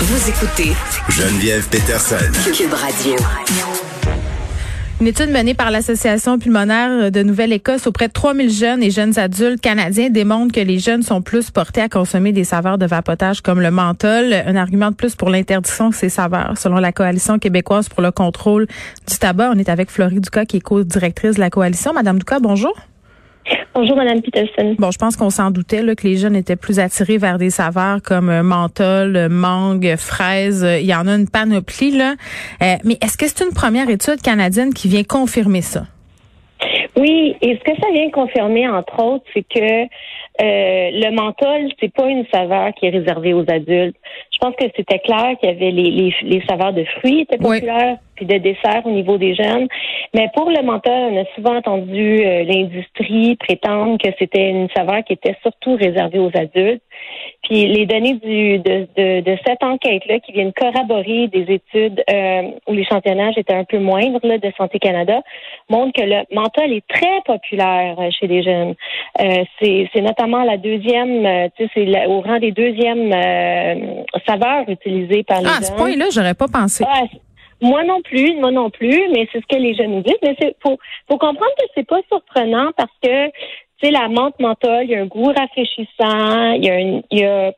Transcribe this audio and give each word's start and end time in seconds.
Vous 0.00 0.30
écoutez 0.30 0.76
Geneviève 1.08 1.68
Peterson. 1.70 2.14
Cube 2.56 2.72
Radio. 2.72 3.16
Une 5.00 5.08
étude 5.08 5.30
menée 5.30 5.54
par 5.54 5.72
l'Association 5.72 6.38
pulmonaire 6.38 7.10
de 7.10 7.22
Nouvelle-Écosse 7.24 7.88
auprès 7.88 8.06
de 8.06 8.12
3000 8.12 8.48
jeunes 8.48 8.82
et 8.84 8.92
jeunes 8.92 9.18
adultes 9.18 9.60
canadiens 9.60 10.08
démontre 10.08 10.52
que 10.52 10.60
les 10.60 10.78
jeunes 10.78 11.02
sont 11.02 11.20
plus 11.20 11.50
portés 11.50 11.80
à 11.80 11.88
consommer 11.88 12.30
des 12.30 12.44
saveurs 12.44 12.78
de 12.78 12.86
vapotage 12.86 13.40
comme 13.40 13.60
le 13.60 13.72
menthol, 13.72 14.32
un 14.32 14.54
argument 14.54 14.92
de 14.92 14.94
plus 14.94 15.16
pour 15.16 15.30
l'interdiction 15.30 15.88
de 15.88 15.94
ces 15.94 16.10
saveurs. 16.10 16.56
Selon 16.56 16.76
la 16.76 16.92
Coalition 16.92 17.40
québécoise 17.40 17.88
pour 17.88 18.00
le 18.00 18.12
contrôle 18.12 18.68
du 19.08 19.18
tabac, 19.18 19.50
on 19.52 19.58
est 19.58 19.68
avec 19.68 19.90
Florie 19.90 20.20
Ducas 20.20 20.44
qui 20.44 20.58
est 20.58 20.60
co-directrice 20.60 21.34
de 21.34 21.40
la 21.40 21.50
coalition. 21.50 21.92
Madame 21.92 22.18
Ducas, 22.18 22.38
bonjour. 22.38 22.72
Bonjour, 23.74 23.96
Madame 23.96 24.20
Peterson. 24.22 24.74
Bon, 24.78 24.90
je 24.90 24.98
pense 24.98 25.16
qu'on 25.16 25.30
s'en 25.30 25.52
doutait 25.52 25.82
là, 25.82 25.94
que 25.94 26.06
les 26.06 26.16
jeunes 26.16 26.34
étaient 26.34 26.56
plus 26.56 26.80
attirés 26.80 27.16
vers 27.16 27.38
des 27.38 27.50
saveurs 27.50 28.02
comme 28.02 28.28
euh, 28.28 28.42
menthol, 28.42 29.14
euh, 29.16 29.28
mangue, 29.28 29.94
fraise. 29.96 30.66
Il 30.80 30.86
y 30.86 30.94
en 30.94 31.06
a 31.06 31.14
une 31.14 31.28
panoplie 31.28 31.96
là. 31.96 32.14
Euh, 32.60 32.74
mais 32.84 32.94
est-ce 32.94 33.16
que 33.16 33.26
c'est 33.28 33.44
une 33.44 33.54
première 33.54 33.88
étude 33.88 34.20
canadienne 34.20 34.74
qui 34.74 34.88
vient 34.88 35.04
confirmer 35.04 35.62
ça? 35.62 35.82
Oui, 36.96 37.36
et 37.40 37.56
ce 37.56 37.72
que 37.72 37.80
ça 37.80 37.88
vient 37.92 38.10
confirmer, 38.10 38.68
entre 38.68 39.00
autres, 39.00 39.24
c'est 39.32 39.44
que 39.44 39.86
le 40.40 41.14
menthol, 41.14 41.70
c'est 41.78 41.92
pas 41.92 42.08
une 42.08 42.24
saveur 42.32 42.72
qui 42.74 42.86
est 42.86 42.90
réservée 42.90 43.32
aux 43.32 43.44
adultes. 43.48 43.96
Je 44.40 44.46
pense 44.46 44.54
que 44.54 44.66
c'était 44.76 45.00
clair 45.00 45.36
qu'il 45.40 45.48
y 45.48 45.52
avait 45.52 45.72
les, 45.72 46.14
les, 46.22 46.42
saveurs 46.48 46.72
de 46.72 46.84
fruits 46.84 47.22
étaient 47.22 47.38
populaires, 47.38 47.96
puis 48.14 48.24
de 48.24 48.38
desserts 48.38 48.82
au 48.84 48.90
niveau 48.90 49.18
des 49.18 49.34
jeunes. 49.34 49.66
Mais 50.14 50.28
pour 50.32 50.48
le 50.48 50.62
menthol, 50.62 50.92
on 50.92 51.20
a 51.20 51.24
souvent 51.34 51.56
entendu 51.56 52.20
euh, 52.24 52.44
l'industrie 52.44 53.34
prétendre 53.34 53.98
que 53.98 54.10
c'était 54.16 54.50
une 54.50 54.68
saveur 54.76 55.02
qui 55.02 55.14
était 55.14 55.34
surtout 55.42 55.74
réservée 55.74 56.20
aux 56.20 56.30
adultes. 56.34 56.82
Puis 57.42 57.66
les 57.66 57.86
données 57.86 58.14
du, 58.14 58.58
de, 58.58 58.86
de, 58.96 59.20
de 59.20 59.38
cette 59.46 59.62
enquête-là 59.62 60.20
qui 60.20 60.32
viennent 60.32 60.52
corroborer 60.52 61.28
des 61.28 61.54
études 61.54 62.02
euh, 62.10 62.42
où 62.66 62.72
l'échantillonnage 62.74 63.38
était 63.38 63.54
un 63.54 63.64
peu 63.64 63.78
moindre 63.78 64.20
là, 64.22 64.38
de 64.38 64.52
Santé 64.56 64.78
Canada 64.78 65.20
montrent 65.70 65.92
que 65.98 66.04
le 66.04 66.22
menthol 66.34 66.72
est 66.72 66.86
très 66.88 67.20
populaire 67.24 67.96
euh, 67.98 68.10
chez 68.10 68.26
les 68.26 68.42
jeunes. 68.42 68.74
Euh, 69.20 69.44
c'est, 69.60 69.88
c'est 69.92 70.00
notamment 70.00 70.44
la 70.44 70.56
deuxième, 70.56 71.24
euh, 71.24 71.48
tu 71.56 71.64
sais, 71.64 71.70
c'est 71.74 72.06
au 72.06 72.20
rang 72.20 72.38
des 72.38 72.52
deuxièmes 72.52 73.12
saveurs 74.28 74.68
utilisées 74.68 75.22
par 75.22 75.40
les 75.40 75.48
ah, 75.48 75.58
à 75.58 75.62
ce 75.62 75.72
point-là, 75.72 76.06
j'aurais 76.12 76.34
pas 76.34 76.48
pensé. 76.48 76.84
Ah, 76.86 77.04
moi 77.60 77.82
non 77.84 78.00
plus, 78.02 78.34
moi 78.36 78.50
non 78.50 78.70
plus, 78.70 79.08
mais 79.12 79.28
c'est 79.32 79.40
ce 79.40 79.46
que 79.46 79.60
les 79.60 79.74
jeunes 79.74 79.96
nous 79.96 80.02
disent. 80.02 80.18
Mais 80.22 80.36
c'est 80.40 80.56
faut, 80.62 80.78
faut 81.08 81.18
comprendre 81.18 81.54
que 81.58 81.64
c'est 81.74 81.86
pas 81.86 82.00
surprenant 82.08 82.70
parce 82.76 82.92
que 83.02 83.26
tu 83.80 83.86
sais, 83.86 83.90
la 83.92 84.08
menthe 84.08 84.38
menthol, 84.40 84.84
il 84.84 84.90
y 84.90 84.94
a 84.96 85.00
un 85.00 85.06
goût 85.06 85.32
rafraîchissant, 85.32 86.52
il 86.52 86.64
y 86.64 86.70
a 86.70 86.80
une, 86.80 87.02
il 87.10 87.18
y 87.20 87.24
a 87.24 87.52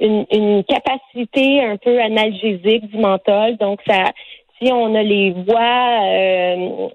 une, 0.00 0.26
une 0.30 0.64
capacité 0.64 1.62
un 1.62 1.76
peu 1.76 2.00
analgésique 2.00 2.86
du 2.90 2.98
menthol, 2.98 3.56
donc 3.58 3.80
ça 3.86 4.12
si 4.58 4.72
on 4.72 4.94
a 4.94 5.02
les 5.02 5.32
voix 5.32 6.00
euh, 6.02 6.88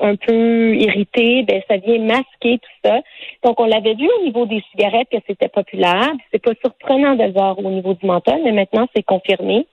un, 0.00 0.16
peu 0.16 0.74
irritées, 0.74 1.42
ben 1.44 1.62
ça 1.68 1.76
vient 1.76 1.98
masquer 1.98 2.58
tout 2.58 2.78
ça. 2.84 3.00
Donc 3.44 3.60
on 3.60 3.66
l'avait 3.66 3.94
vu 3.94 4.08
au 4.18 4.24
niveau 4.24 4.46
des 4.46 4.62
cigarettes 4.70 5.08
que 5.10 5.18
c'était 5.26 5.48
populaire. 5.48 6.12
C'est 6.32 6.42
pas 6.42 6.52
surprenant 6.60 7.14
de 7.14 7.24
le 7.24 7.32
voir 7.32 7.58
au 7.58 7.70
niveau 7.70 7.94
du 7.94 8.06
menthol, 8.06 8.40
mais 8.44 8.52
maintenant 8.52 8.86
c'est 8.94 9.02
confirmé. 9.02 9.66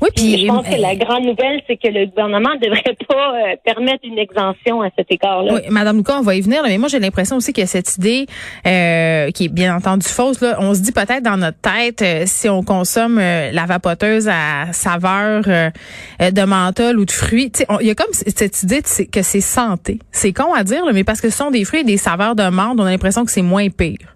Oui, 0.00 0.08
puis 0.14 0.38
je 0.38 0.46
pense 0.46 0.66
que 0.66 0.80
la 0.80 0.96
grande 0.96 1.24
nouvelle, 1.24 1.60
c'est 1.66 1.76
que 1.76 1.88
le 1.88 2.06
gouvernement 2.06 2.50
ne 2.54 2.60
devrait 2.64 2.96
pas 3.08 3.34
euh, 3.34 3.56
permettre 3.64 4.04
une 4.04 4.18
exemption 4.18 4.82
à 4.82 4.88
cet 4.96 5.10
égard-là. 5.10 5.54
Oui, 5.54 5.60
Madame 5.70 5.98
Lucas, 5.98 6.18
on 6.18 6.22
va 6.22 6.34
y 6.34 6.40
venir, 6.40 6.62
mais 6.64 6.78
moi 6.78 6.88
j'ai 6.88 6.98
l'impression 6.98 7.36
aussi 7.36 7.52
que 7.52 7.64
cette 7.66 7.96
idée, 7.96 8.26
euh, 8.66 9.30
qui 9.30 9.46
est 9.46 9.48
bien 9.48 9.76
entendu 9.76 10.06
fausse, 10.08 10.40
là, 10.40 10.56
on 10.60 10.74
se 10.74 10.80
dit 10.80 10.92
peut-être 10.92 11.22
dans 11.22 11.36
notre 11.36 11.58
tête, 11.60 12.02
euh, 12.02 12.22
si 12.26 12.48
on 12.48 12.62
consomme 12.62 13.18
la 13.18 13.66
vapoteuse 13.66 14.28
à 14.28 14.72
saveur 14.72 15.44
de 15.44 16.44
menthol 16.44 16.98
ou 16.98 17.04
de 17.04 17.10
fruits, 17.10 17.52
il 17.80 17.86
y 17.86 17.90
a 17.90 17.94
comme 17.94 18.12
cette 18.12 18.62
idée 18.62 18.82
que 18.82 19.22
c'est 19.22 19.40
santé. 19.40 19.98
C'est 20.12 20.32
con 20.32 20.52
à 20.54 20.64
dire, 20.64 20.84
mais 20.92 21.04
parce 21.04 21.20
que 21.20 21.30
ce 21.30 21.36
sont 21.36 21.50
des 21.50 21.64
fruits 21.64 21.80
et 21.80 21.84
des 21.84 21.96
saveurs 21.96 22.34
de 22.34 22.48
menthe, 22.48 22.78
on 22.78 22.84
a 22.84 22.90
l'impression 22.90 23.24
que 23.24 23.30
c'est 23.30 23.42
moins 23.42 23.68
pire. 23.68 24.13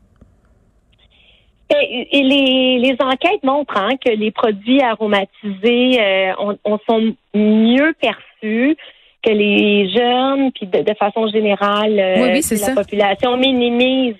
Et, 1.70 2.22
les, 2.22 2.78
les, 2.78 2.96
enquêtes 3.00 3.42
montrent 3.42 3.76
hein, 3.76 3.96
que 4.02 4.10
les 4.10 4.30
produits 4.30 4.80
aromatisés 4.80 6.00
euh, 6.00 6.32
on, 6.64 6.78
sont 6.88 7.14
mieux 7.34 7.94
perçus 8.00 8.76
que 9.22 9.30
les 9.30 9.90
jeunes, 9.90 10.50
puis 10.52 10.66
de, 10.66 10.94
façon 10.94 11.28
générale, 11.28 11.98
euh, 11.98 12.40
la 12.50 12.74
population 12.74 13.36
minimise 13.36 14.16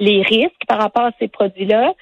les 0.00 0.22
risques 0.22 0.64
par 0.66 0.78
rapport 0.78 1.04
à 1.04 1.12
ces 1.18 1.28
produits-là. 1.28 1.92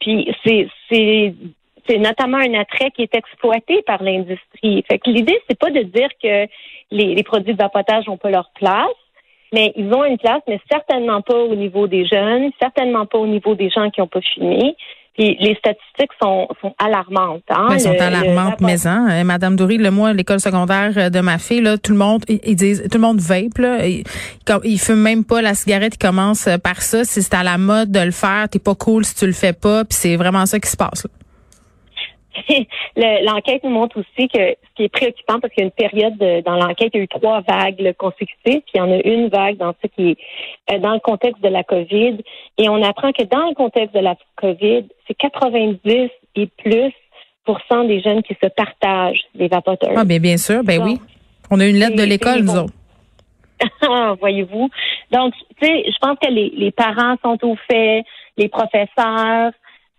Puis 0.00 0.34
c'est 0.44 0.68
c'est 0.88 1.98
notamment 1.98 2.38
un 2.38 2.54
attrait 2.54 2.90
qui 2.92 3.02
est 3.02 3.14
exploité 3.14 3.82
par 3.82 4.02
l'industrie. 4.02 4.84
Fait 4.88 4.98
que 4.98 5.10
l'idée 5.10 5.38
c'est 5.48 5.58
pas 5.58 5.70
de 5.70 5.82
dire 5.82 6.08
que 6.22 6.46
les, 6.90 7.14
les 7.14 7.22
produits 7.22 7.52
de 7.52 7.58
vapotage 7.58 8.06
n'ont 8.06 8.16
pas 8.16 8.30
leur 8.30 8.50
place, 8.54 8.86
mais 9.52 9.72
ils 9.76 9.92
ont 9.92 10.04
une 10.04 10.18
place, 10.18 10.42
mais 10.48 10.60
certainement 10.70 11.22
pas 11.22 11.36
au 11.36 11.54
niveau 11.54 11.86
des 11.86 12.06
jeunes, 12.06 12.50
certainement 12.60 13.06
pas 13.06 13.18
au 13.18 13.26
niveau 13.26 13.54
des 13.54 13.70
gens 13.70 13.90
qui 13.90 14.00
n'ont 14.00 14.06
pas 14.06 14.20
fumé. 14.34 14.76
Puis 15.18 15.36
les 15.40 15.56
statistiques 15.56 16.12
sont, 16.22 16.46
sont 16.62 16.72
alarmantes. 16.78 17.42
Hein? 17.50 17.68
elles 17.72 17.80
sont 17.80 18.00
alarmantes, 18.00 18.60
mais 18.60 18.86
hein, 18.86 19.24
Madame 19.24 19.56
Doury, 19.56 19.76
le 19.76 19.90
mois, 19.90 20.12
l'école 20.12 20.38
secondaire 20.38 21.10
de 21.10 21.20
ma 21.20 21.38
fille, 21.38 21.60
là, 21.60 21.76
tout 21.78 21.92
le 21.92 21.98
monde, 21.98 22.24
ils, 22.28 22.54
disent, 22.54 22.84
tout 22.90 22.96
le 22.96 23.02
monde 23.02 23.18
vape, 23.18 23.58
là. 23.58 23.86
Ils, 23.86 24.04
ils 24.64 24.78
fument 24.78 25.02
même 25.02 25.24
pas 25.24 25.42
la 25.42 25.54
cigarette, 25.54 25.96
ils 25.96 26.06
commencent 26.06 26.48
par 26.62 26.80
ça. 26.80 27.04
Si 27.04 27.22
c'est 27.22 27.34
à 27.34 27.42
la 27.42 27.58
mode 27.58 27.90
de 27.90 28.00
le 28.00 28.12
faire, 28.12 28.48
t'es 28.48 28.60
pas 28.60 28.76
cool 28.76 29.04
si 29.04 29.16
tu 29.16 29.26
le 29.26 29.32
fais 29.32 29.52
pas. 29.52 29.84
Puis 29.84 29.98
c'est 29.98 30.16
vraiment 30.16 30.46
ça 30.46 30.60
qui 30.60 30.70
se 30.70 30.76
passe. 30.76 31.04
Là. 31.04 31.10
L'enquête 32.96 33.64
nous 33.64 33.70
montre 33.70 33.98
aussi 33.98 34.28
que 34.28 34.38
ce 34.38 34.74
qui 34.76 34.84
est 34.84 34.88
préoccupant, 34.88 35.40
parce 35.40 35.52
qu'il 35.52 35.62
y 35.62 35.66
a 35.66 35.70
une 35.70 35.88
période 35.88 36.44
dans 36.44 36.56
l'enquête, 36.56 36.90
il 36.94 36.98
y 36.98 37.00
a 37.00 37.04
eu 37.04 37.08
trois 37.08 37.40
vagues 37.40 37.94
consécutives, 37.98 38.62
puis 38.62 38.72
il 38.74 38.78
y 38.78 38.80
en 38.80 38.90
a 38.90 39.00
une 39.04 39.28
vague 39.28 39.56
dans 39.56 39.74
ce 39.82 39.88
qui 39.88 40.10
est 40.10 40.18
euh, 40.72 40.78
dans 40.78 40.92
le 40.92 41.00
contexte 41.00 41.42
de 41.42 41.48
la 41.48 41.64
COVID. 41.64 42.18
Et 42.58 42.68
on 42.68 42.82
apprend 42.82 43.12
que 43.12 43.24
dans 43.24 43.48
le 43.48 43.54
contexte 43.54 43.94
de 43.94 44.00
la 44.00 44.16
COVID, 44.36 44.84
c'est 45.06 45.14
90 45.14 46.10
et 46.36 46.46
plus 46.46 46.92
des 47.86 48.00
jeunes 48.00 48.22
qui 48.22 48.36
se 48.42 48.48
partagent 48.48 49.22
des 49.34 49.48
vapoteurs. 49.48 49.94
Ah, 49.96 50.04
bien, 50.04 50.20
bien 50.20 50.36
sûr, 50.36 50.62
ben 50.62 50.80
oui. 50.82 50.98
On 51.50 51.58
a 51.60 51.66
une 51.66 51.76
lettre 51.76 51.96
de 51.96 52.04
l'école, 52.04 52.42
nous 52.42 52.56
autres. 52.56 52.72
Voyez-vous. 54.20 54.70
Donc, 55.10 55.34
tu 55.60 55.66
sais, 55.66 55.84
je 55.86 55.98
pense 56.00 56.16
que 56.22 56.30
les, 56.30 56.52
les 56.56 56.70
parents 56.70 57.16
sont 57.24 57.38
au 57.44 57.56
fait, 57.68 58.04
les 58.36 58.48
professeurs, 58.48 59.52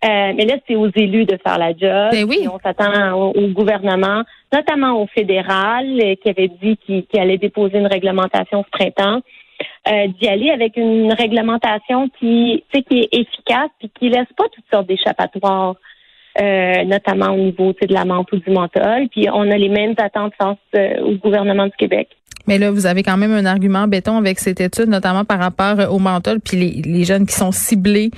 euh, 0.04 0.32
mais 0.36 0.46
là, 0.46 0.56
c'est 0.66 0.74
aux 0.74 0.90
élus 0.96 1.26
de 1.26 1.38
faire 1.44 1.58
la 1.58 1.70
job. 1.70 2.10
Ben 2.10 2.24
oui. 2.28 2.48
on 2.52 2.58
s'attend 2.58 3.12
au, 3.14 3.48
gouvernement, 3.48 4.22
notamment 4.52 5.00
au 5.00 5.06
fédéral, 5.06 5.86
euh, 6.00 6.14
qui 6.16 6.28
avait 6.28 6.50
dit 6.60 6.76
qu'il 6.76 7.20
allait 7.20 7.38
déposer 7.38 7.78
une 7.78 7.86
réglementation 7.86 8.64
ce 8.64 8.70
printemps, 8.70 9.20
euh, 9.88 10.08
d'y 10.20 10.28
aller 10.28 10.50
avec 10.50 10.76
une 10.76 11.12
réglementation 11.12 12.08
qui, 12.18 12.64
qui 12.72 12.98
est 12.98 13.08
efficace 13.12 13.70
et 13.82 13.88
qui 13.88 14.08
laisse 14.08 14.32
pas 14.36 14.44
toutes 14.52 14.64
sortes 14.72 14.88
d'échappatoires. 14.88 15.76
notamment 16.84 17.34
au 17.34 17.38
niveau 17.38 17.72
de 17.72 17.94
la 17.94 18.04
menthe 18.04 18.32
ou 18.32 18.38
du 18.38 18.50
menthol. 18.50 19.08
Puis 19.10 19.28
on 19.32 19.48
a 19.50 19.56
les 19.56 19.68
mêmes 19.68 19.94
attentes 19.98 20.32
face 20.36 20.56
au 21.04 21.12
gouvernement 21.12 21.66
du 21.66 21.76
Québec. 21.78 22.08
Mais 22.46 22.58
là, 22.58 22.70
vous 22.70 22.86
avez 22.86 23.02
quand 23.02 23.16
même 23.16 23.32
un 23.32 23.46
argument 23.46 23.86
béton 23.88 24.16
avec 24.16 24.38
cette 24.38 24.60
étude, 24.60 24.88
notamment 24.88 25.24
par 25.24 25.38
rapport 25.38 25.92
au 25.92 25.98
menthol, 25.98 26.40
puis 26.40 26.82
les, 26.84 27.04
jeunes 27.04 27.26
qui 27.26 27.34
sont 27.34 27.52
ciblés 27.52 28.10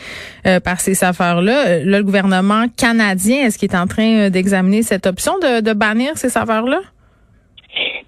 euh, 0.47 0.61
par 0.61 0.81
ces 0.81 1.03
affaires-là. 1.05 1.67
Euh, 1.67 1.85
là, 1.85 1.99
le 1.99 2.05
gouvernement 2.05 2.67
canadien, 2.77 3.47
est-ce 3.47 3.59
qu'il 3.59 3.71
est 3.71 3.77
en 3.77 3.87
train 3.87 4.27
euh, 4.27 4.31
d'examiner 4.31 4.83
cette 4.83 5.07
option 5.07 5.33
de, 5.39 5.61
de 5.61 5.73
bannir 5.73 6.17
ces 6.17 6.29
saveurs-là? 6.29 6.81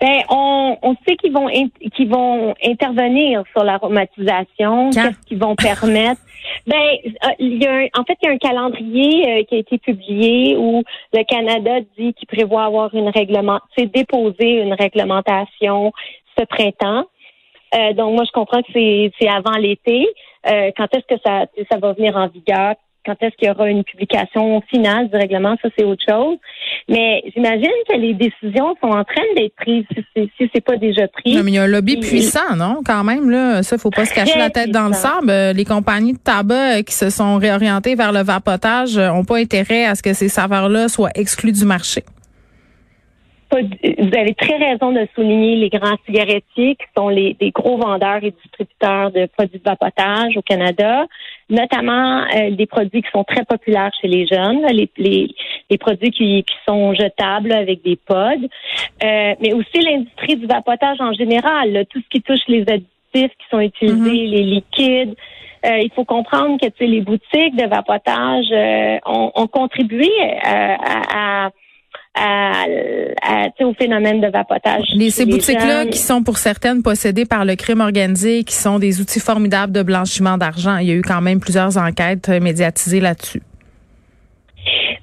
Ben, 0.00 0.22
on, 0.28 0.76
on 0.82 0.94
sait 1.06 1.16
qu'ils 1.16 1.32
vont 1.32 1.48
qu'ils 1.94 2.08
vont 2.08 2.54
intervenir 2.62 3.42
sur 3.52 3.64
l'aromatisation, 3.64 4.90
qu'est-ce 4.90 5.26
qu'ils 5.26 5.38
vont 5.38 5.56
permettre. 5.56 6.20
Ben, 6.64 6.78
il 7.40 7.60
y 7.60 7.66
a 7.66 7.88
en 7.98 8.04
fait, 8.04 8.16
il 8.22 8.26
y 8.26 8.28
a 8.28 8.32
un 8.32 8.38
calendrier 8.38 9.44
qui 9.46 9.56
a 9.56 9.58
été 9.58 9.78
publié 9.78 10.56
où 10.56 10.84
le 11.12 11.24
Canada 11.24 11.80
dit 11.98 12.14
qu'il 12.14 12.28
prévoit 12.28 12.64
avoir 12.64 12.94
une 12.94 13.08
règlement, 13.08 13.58
c'est 13.76 13.86
déposer 13.86 14.62
une 14.62 14.74
réglementation 14.74 15.92
ce 16.38 16.44
printemps. 16.44 17.04
Euh, 17.74 17.92
donc 17.92 18.14
moi, 18.14 18.24
je 18.24 18.32
comprends 18.32 18.62
que 18.62 18.72
c'est 18.72 19.28
avant 19.28 19.56
l'été. 19.58 20.06
Euh, 20.46 20.70
quand 20.76 20.86
est-ce 20.94 21.14
que 21.14 21.20
ça, 21.24 21.46
ça 21.70 21.78
va 21.78 21.92
venir 21.92 22.16
en 22.16 22.28
vigueur? 22.28 22.74
Quand 23.06 23.14
est-ce 23.20 23.36
qu'il 23.36 23.46
y 23.46 23.50
aura 23.50 23.70
une 23.70 23.84
publication 23.84 24.60
finale 24.68 25.08
du 25.08 25.16
règlement? 25.16 25.56
Ça, 25.62 25.68
c'est 25.78 25.84
autre 25.84 26.02
chose. 26.06 26.38
Mais 26.88 27.22
j'imagine 27.34 27.70
que 27.88 27.96
les 27.96 28.14
décisions 28.14 28.74
sont 28.82 28.88
en 28.88 29.04
train 29.04 29.22
d'être 29.36 29.54
prises 29.54 29.84
si 29.94 30.30
c'est 30.36 30.50
si 30.52 30.60
pas 30.60 30.76
déjà 30.76 31.06
pris. 31.06 31.34
Non, 31.34 31.42
mais 31.44 31.52
il 31.52 31.54
y 31.54 31.58
a 31.58 31.62
un 31.62 31.68
lobby 31.68 31.98
puissant, 31.98 32.56
non? 32.56 32.80
Quand 32.84 33.04
même, 33.04 33.30
là. 33.30 33.62
Ça, 33.62 33.78
faut 33.78 33.90
pas 33.90 34.04
se 34.04 34.14
cacher 34.14 34.38
la 34.38 34.50
tête 34.50 34.70
dans 34.70 34.88
le 34.88 34.94
sable. 34.94 35.30
Euh, 35.30 35.52
les 35.52 35.64
compagnies 35.64 36.14
de 36.14 36.18
tabac 36.18 36.82
qui 36.82 36.94
se 36.94 37.10
sont 37.10 37.36
réorientées 37.36 37.94
vers 37.94 38.12
le 38.12 38.22
vapotage 38.22 38.98
ont 38.98 39.24
pas 39.24 39.38
intérêt 39.38 39.86
à 39.86 39.94
ce 39.94 40.02
que 40.02 40.12
ces 40.12 40.28
saveurs-là 40.28 40.88
soient 40.88 41.10
exclus 41.14 41.52
du 41.52 41.64
marché. 41.64 42.02
Pas, 43.62 43.76
vous 43.98 44.16
avez 44.16 44.34
très 44.34 44.56
raison 44.56 44.92
de 44.92 45.06
souligner 45.14 45.56
les 45.56 45.68
grands 45.68 45.96
cigarettiers 46.06 46.76
qui 46.76 46.86
sont 46.96 47.08
les 47.08 47.34
des 47.34 47.50
gros 47.50 47.76
vendeurs 47.76 48.22
et 48.22 48.30
distributeurs 48.30 49.10
de 49.10 49.26
produits 49.26 49.58
de 49.58 49.64
vapotage 49.64 50.36
au 50.36 50.42
Canada, 50.42 51.06
notamment 51.50 52.24
euh, 52.34 52.50
des 52.50 52.66
produits 52.66 53.02
qui 53.02 53.10
sont 53.10 53.24
très 53.24 53.44
populaires 53.44 53.90
chez 54.00 54.08
les 54.08 54.26
jeunes, 54.26 54.62
les, 54.70 54.90
les, 54.96 55.28
les 55.70 55.78
produits 55.78 56.10
qui, 56.10 56.44
qui, 56.44 56.54
sont 56.66 56.94
jetables 56.94 57.52
avec 57.52 57.82
des 57.82 57.96
pods, 57.96 58.48
euh, 59.04 59.34
mais 59.40 59.52
aussi 59.52 59.80
l'industrie 59.80 60.36
du 60.36 60.46
vapotage 60.46 61.00
en 61.00 61.12
général, 61.12 61.84
tout 61.90 62.00
ce 62.00 62.08
qui 62.08 62.22
touche 62.22 62.46
les 62.48 62.62
additifs 62.62 62.86
qui 63.12 63.46
sont 63.50 63.60
utilisés, 63.60 63.94
mm-hmm. 63.94 64.30
les 64.30 64.42
liquides. 64.42 65.14
Euh, 65.64 65.78
il 65.78 65.90
faut 65.94 66.04
comprendre 66.04 66.58
que 66.60 66.84
les 66.84 67.00
boutiques 67.00 67.56
de 67.56 67.66
vapotage 67.66 68.46
ont, 69.06 69.32
ont, 69.34 69.46
contribué 69.48 70.10
à, 70.42 71.46
à 71.46 71.50
au 73.60 73.74
phénomène 73.74 74.20
de 74.20 74.28
vapotage. 74.28 74.84
Les, 74.94 75.10
ces 75.10 75.26
boutiques-là 75.26 75.86
qui 75.86 75.98
sont 75.98 76.22
pour 76.22 76.38
certaines 76.38 76.82
possédées 76.82 77.24
par 77.26 77.44
le 77.44 77.56
crime 77.56 77.80
organisé, 77.80 78.44
qui 78.44 78.54
sont 78.54 78.78
des 78.78 79.00
outils 79.00 79.20
formidables 79.20 79.72
de 79.72 79.82
blanchiment 79.82 80.38
d'argent. 80.38 80.78
Il 80.78 80.88
y 80.88 80.92
a 80.92 80.94
eu 80.94 81.02
quand 81.02 81.20
même 81.20 81.40
plusieurs 81.40 81.76
enquêtes 81.76 82.28
euh, 82.28 82.40
médiatisées 82.40 83.00
là-dessus. 83.00 83.42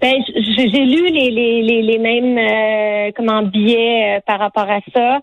Ben, 0.01 0.15
j'ai 0.27 0.67
lu 0.67 1.07
les, 1.07 1.29
les, 1.29 1.81
les, 1.81 1.97
mêmes 1.97 2.37
euh, 2.37 3.11
comment 3.15 3.41
billets 3.43 4.17
euh, 4.17 4.19
par 4.25 4.39
rapport 4.39 4.69
à 4.69 4.79
ça. 4.93 5.21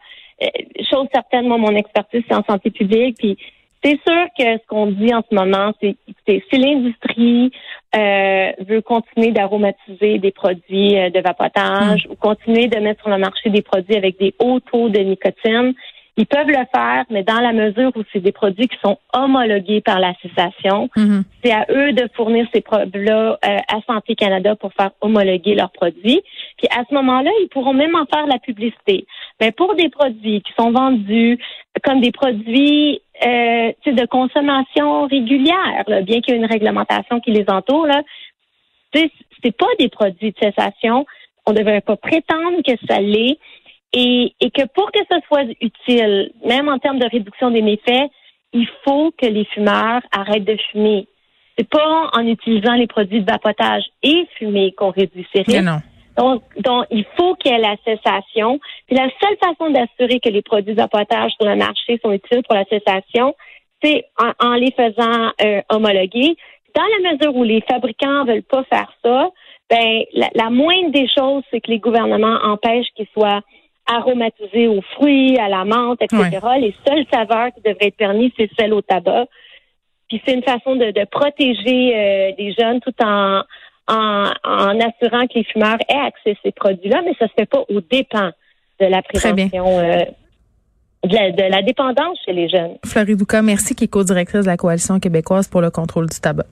chose 0.91 1.07
certaine, 1.13 1.47
moi, 1.47 1.59
mon 1.59 1.75
expertise, 1.77 2.23
c'est 2.29 2.35
en 2.35 2.45
santé 2.45 2.71
publique. 2.71 3.17
Puis 3.19 3.37
c'est 3.83 3.99
sûr 4.07 4.27
que 4.39 4.45
ce 4.45 4.67
qu'on 4.69 4.87
dit 4.87 5.15
en 5.15 5.23
ce 5.29 5.35
moment, 5.35 5.73
c'est 5.81 5.97
si 6.27 6.59
l'industrie 6.59 7.51
euh, 7.95 8.53
veut 8.69 8.83
continuer 8.83 9.33
d'aromatiser 9.33 10.19
des 10.19 10.31
produits 10.31 10.99
euh, 10.99 11.11
de 11.11 11.21
vapotage 11.21 12.07
hmm. 12.07 12.13
ou 12.13 12.15
continuer 12.17 12.69
de 12.69 12.79
mettre 12.79 13.01
sur 13.01 13.11
le 13.11 13.19
marché 13.19 13.51
des 13.51 13.63
produits 13.63 13.97
avec 13.97 14.19
des 14.19 14.35
hauts 14.39 14.61
taux 14.61 14.91
de 14.91 15.01
nicotine, 15.01 15.75
ils 16.17 16.27
peuvent 16.27 16.49
le 16.49 16.67
faire, 16.75 17.05
mais 17.09 17.23
dans 17.23 17.41
la 17.41 17.53
mesure 17.53 17.93
où 17.97 18.03
c'est 18.13 18.21
des 18.21 18.33
produits 18.33 18.69
qui 18.69 18.77
sont 18.85 18.99
homologués 19.15 19.81
par 19.81 19.99
l'association, 19.99 20.91
hmm. 20.95 21.23
c'est 21.43 21.53
à 21.53 21.65
eux 21.71 21.93
de 21.93 22.09
fournir 22.15 22.47
ces 22.53 22.61
produits-là 22.61 23.39
euh, 23.43 23.59
à 23.69 23.81
Santé 23.87 24.15
Canada 24.15 24.55
pour 24.57 24.73
faire 24.75 24.91
homologuer 25.01 25.55
leurs 25.55 25.71
produits. 25.71 26.21
Puis 26.59 26.69
à 26.71 26.85
ce 26.89 26.95
moment-là, 26.95 27.31
ils 27.43 27.49
pourront 27.49 27.73
même 27.73 27.95
en 27.95 28.05
faire 28.05 28.27
la 28.27 28.39
publicité. 28.39 29.07
Mais 29.41 29.51
pour 29.51 29.75
des 29.77 29.89
produits 29.89 30.43
qui 30.43 30.53
sont 30.59 30.73
vendus 30.73 31.39
comme 31.83 32.01
des 32.01 32.13
produits 32.13 33.01
euh, 33.23 33.73
de 33.87 34.07
consommation 34.07 35.07
régulière, 35.07 35.85
bien 36.05 36.21
qu'il 36.21 36.35
y 36.35 36.37
ait 36.37 36.41
une 36.41 36.47
réglementation 36.47 37.21
qui 37.21 37.33
les 37.33 37.45
entoure, 37.49 37.87
là, 37.87 38.03
c'est 38.93 39.57
pas 39.57 39.67
des 39.79 39.89
produits 39.89 40.33
de 40.33 40.39
cessation. 40.41 41.07
On 41.47 41.53
ne 41.53 41.59
devrait 41.59 41.81
pas 41.81 41.97
prétendre 41.97 42.63
que 42.67 42.73
ça 42.89 43.01
l'est. 43.01 43.39
Et, 43.93 44.35
et 44.41 44.51
que 44.51 44.67
pour 44.69 44.93
que 44.93 45.01
ce 45.11 45.17
soit 45.27 45.45
utile, 45.61 46.33
même 46.47 46.69
en 46.69 46.79
termes 46.79 47.01
de 47.01 47.09
réduction 47.11 47.51
des 47.51 47.63
méfaits, 47.63 48.09
il 48.53 48.69
faut 48.85 49.13
que 49.17 49.27
les 49.27 49.45
fumeurs 49.47 50.03
arrêtent 50.13 50.45
de 50.45 50.57
fumer. 50.71 51.09
C'est 51.59 51.69
pas 51.69 52.11
en 52.13 52.27
utilisant 52.27 52.75
les 52.75 52.87
produits 52.87 53.21
de 53.21 53.31
vapotage 53.31 53.83
et 54.03 54.27
fumer 54.39 54.73
qu'on 54.73 54.91
réduit 54.91 55.27
ces 55.35 55.43
risques. 55.43 55.57
Donc, 56.21 56.43
donc, 56.59 56.85
il 56.91 57.07
faut 57.17 57.35
qu'il 57.37 57.51
y 57.51 57.55
ait 57.55 57.59
la 57.59 57.77
cessation. 57.83 58.61
Puis 58.87 58.95
la 58.95 59.09
seule 59.23 59.37
façon 59.43 59.71
d'assurer 59.71 60.21
que 60.21 60.29
les 60.29 60.43
produits 60.43 60.75
de 60.75 60.81
vapotage 60.81 61.33
sur 61.41 61.49
le 61.49 61.57
marché 61.57 61.99
sont 62.05 62.13
utiles 62.13 62.43
pour 62.47 62.55
la 62.55 62.67
cessation, 62.67 63.35
c'est 63.83 64.05
en, 64.39 64.53
les 64.53 64.71
faisant 64.73 65.31
euh, 65.43 65.63
homologuer. 65.71 66.37
Dans 66.75 66.83
la 66.83 67.11
mesure 67.11 67.35
où 67.35 67.43
les 67.43 67.63
fabricants 67.63 68.27
veulent 68.27 68.43
pas 68.43 68.65
faire 68.65 68.93
ça, 69.03 69.31
ben 69.71 70.03
la, 70.13 70.51
moindre 70.51 70.91
des 70.91 71.09
choses, 71.09 71.43
c'est 71.51 71.61
que 71.61 71.71
les 71.71 71.79
gouvernements 71.79 72.39
empêchent 72.43 72.91
qu'ils 72.95 73.09
soient 73.15 73.41
aromatisés 73.87 74.69
aux 74.69 74.83
fruits, 74.95 75.39
à 75.39 75.49
la 75.49 75.65
menthe, 75.65 76.03
etc. 76.03 76.39
Les 76.59 76.75
seules 76.87 77.07
saveurs 77.11 77.49
qui 77.55 77.63
devraient 77.63 77.87
être 77.87 77.97
permises, 77.97 78.33
c'est 78.37 78.51
celles 78.59 78.75
au 78.75 78.83
tabac. 78.83 79.25
Puis 80.09 80.21
c'est 80.27 80.35
une 80.35 80.43
façon 80.43 80.77
de, 80.77 81.05
protéger 81.07 81.97
euh, 81.97 82.33
les 82.37 82.53
jeunes 82.53 82.81
tout 82.81 82.95
en 83.03 83.43
en, 83.91 84.30
assurant 84.79 85.27
que 85.27 85.35
les 85.35 85.45
fumeurs 85.45 85.79
aient 85.89 86.07
accès 86.07 86.33
à 86.33 86.41
ces 86.43 86.53
produits-là, 86.53 87.03
mais 87.05 87.15
ça 87.19 87.27
se 87.27 87.33
fait 87.39 87.47
pas 87.47 87.65
au 87.69 87.81
dépens 87.81 88.33
de 88.81 88.87
la 88.87 89.03
prévention. 89.03 89.67
Euh, 89.81 90.05
de, 91.03 91.51
la, 91.51 91.63
dépendance 91.63 92.19
chez 92.25 92.33
les 92.33 92.49
jeunes. 92.49 92.77
Fleury 92.85 93.17
Douca, 93.17 93.41
merci, 93.41 93.75
qui 93.75 93.85
est 93.85 93.89
co-directrice 93.89 94.43
de 94.43 94.47
la 94.47 94.57
Coalition 94.57 95.01
québécoise 95.01 95.49
pour 95.49 95.63
le 95.63 95.71
contrôle 95.71 96.09
du 96.09 96.21
tabac. 96.21 96.45